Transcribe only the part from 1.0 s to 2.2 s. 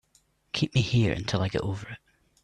until I get over it.